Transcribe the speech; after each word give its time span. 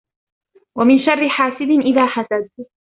وَمِنْ 0.77 0.99
شَرِّ 1.05 1.29
حَاسِدٍ 1.29 1.69
إِذَا 1.85 2.05
حَسَدَ 2.05 2.49